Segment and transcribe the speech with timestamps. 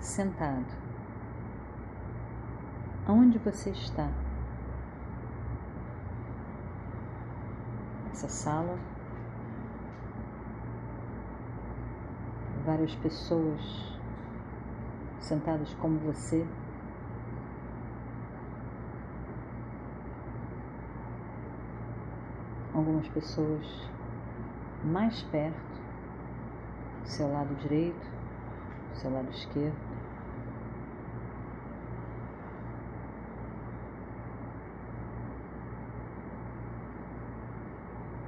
[0.00, 0.74] Sentado.
[3.06, 4.10] Aonde você está?
[8.13, 8.77] Essa sala,
[12.63, 13.59] várias pessoas
[15.19, 16.45] sentadas como você.
[22.75, 23.89] Algumas pessoas
[24.83, 25.57] mais perto,
[27.01, 28.11] do seu lado direito,
[28.91, 29.75] do seu lado esquerdo.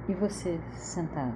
[0.08, 1.34] E você sentado?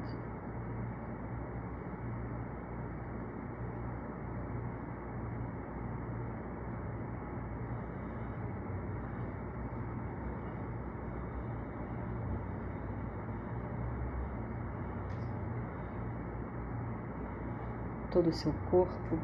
[18.13, 19.19] Todo o seu corpo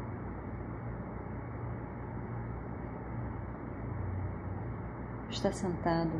[5.29, 6.11] está sentado,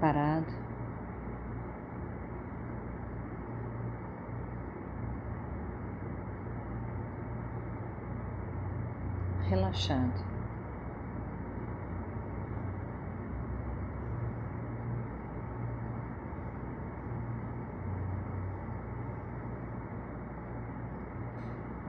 [0.00, 0.71] parado.
[9.52, 10.24] Relaxado.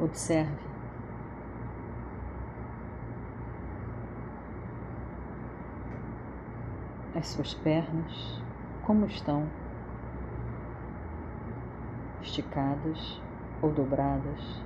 [0.02, 0.52] Observe.
[7.16, 8.44] As suas pernas,
[8.86, 9.48] como estão,
[12.22, 13.22] esticadas
[13.62, 14.64] ou dobradas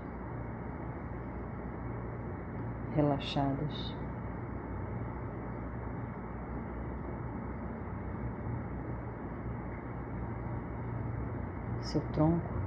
[2.98, 3.96] relaxadas.
[11.82, 12.58] Seu tronco.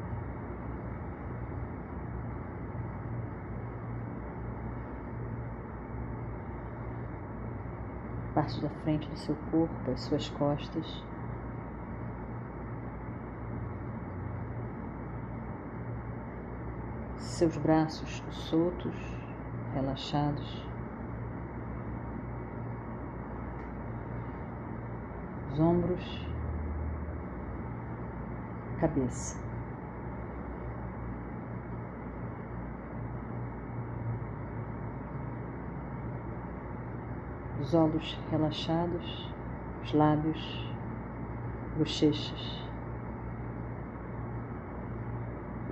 [8.33, 11.05] Parte da frente do seu corpo, as suas costas.
[17.19, 19.21] Seus braços soltos
[19.75, 20.67] relaxados,
[25.53, 26.27] os ombros,
[28.81, 29.39] cabeça.
[37.61, 39.31] Os olhos relaxados,
[39.85, 40.73] os lábios,
[41.77, 42.61] bochechas.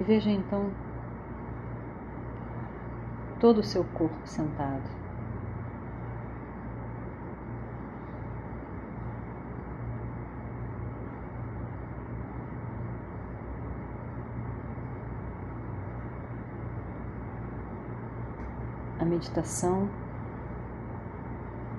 [0.00, 0.70] E veja então
[3.40, 4.82] todo o seu corpo sentado.
[19.00, 19.88] A meditação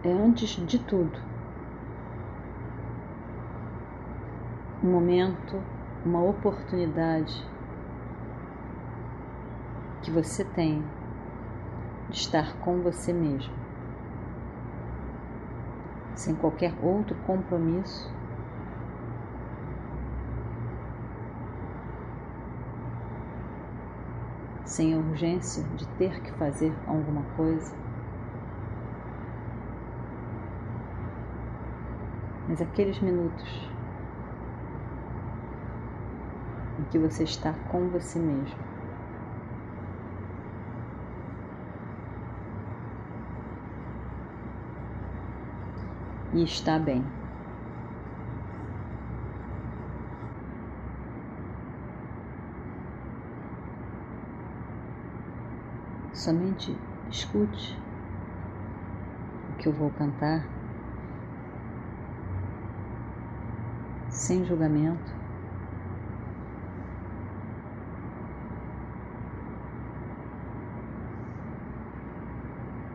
[0.04, 1.20] é, antes de tudo,
[4.82, 5.62] um momento,
[6.06, 7.46] uma oportunidade
[10.02, 10.82] que você tem
[12.10, 13.54] de estar com você mesmo,
[16.16, 18.10] sem qualquer outro compromisso.
[24.66, 27.76] Sem a urgência de ter que fazer alguma coisa,
[32.48, 33.70] mas aqueles minutos
[36.80, 38.69] em que você está com você mesmo.
[46.34, 47.04] E está bem.
[56.14, 56.76] Somente
[57.10, 57.78] escute
[59.50, 60.46] o que eu vou cantar
[64.10, 65.20] sem julgamento.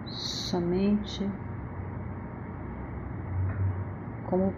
[0.07, 1.29] Somente
[4.27, 4.53] como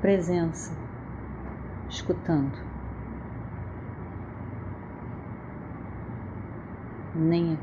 [0.00, 0.72] presença,
[1.88, 2.56] escutando.
[7.14, 7.58] Nem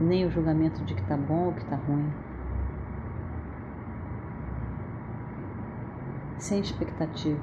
[0.00, 2.12] nem o julgamento de que está bom ou que está ruim.
[6.38, 7.40] Sem expectativa.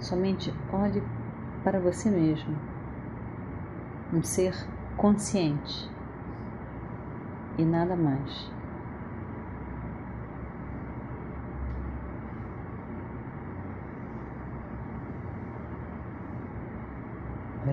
[0.00, 1.02] Somente olhe
[1.62, 2.56] para você mesmo.
[4.12, 4.54] Um ser
[4.96, 5.90] consciente
[7.58, 8.57] e nada mais.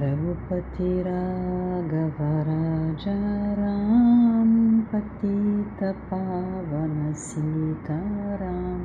[0.02, 3.14] Raghupati राघव राजा
[3.60, 4.50] राम
[4.92, 6.96] पतित पावन
[7.26, 8.82] सीताराम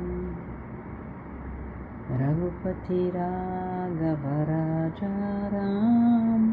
[2.21, 5.13] रघुपति राघव राजा
[5.53, 6.45] राम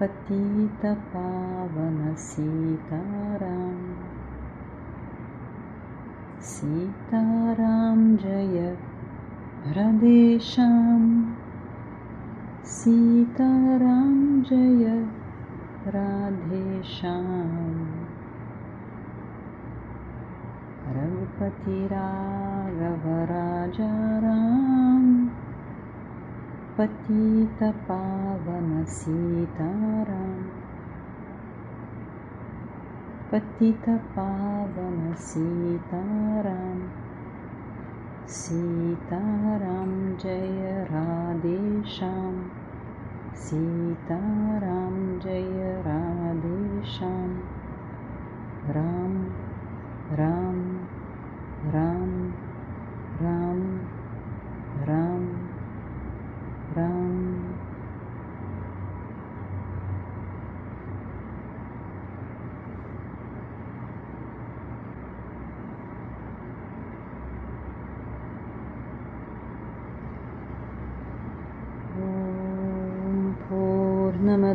[0.00, 3.80] पतित पावन सीताराम
[6.52, 8.76] सीताराम जय
[9.66, 11.10] हृदेशम्
[12.66, 14.86] ीतारां जय
[15.94, 17.22] राधेशां
[20.96, 21.78] रघुपतिराघवराजा
[24.24, 25.06] राम
[26.78, 28.68] पतितपावन
[28.98, 30.42] सीताराम
[33.32, 36.80] पतितपावन सीताराम
[38.38, 39.92] सीताराम
[40.22, 42.15] जय राधेशा
[43.46, 47.30] सीताराम जय राधे श्याम
[48.70, 49.14] राम
[50.12, 50.58] राम
[51.74, 52.10] राम
[53.22, 53.62] राम
[54.88, 55.28] राम
[56.76, 57.16] राम